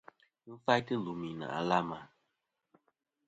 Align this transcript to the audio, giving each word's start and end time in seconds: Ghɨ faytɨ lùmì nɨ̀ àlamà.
Ghɨ 0.45 0.53
faytɨ 0.65 0.93
lùmì 1.05 1.29
nɨ̀ 1.39 1.47
àlamà. 1.59 1.97